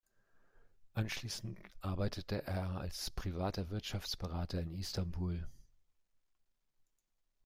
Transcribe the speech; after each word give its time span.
Anschließend 0.95 1.59
arbeitete 1.81 2.41
er 2.47 2.71
als 2.79 3.11
privater 3.11 3.69
Wirtschaftsberater 3.69 4.59
in 4.59 4.71
Istanbul. 4.73 5.47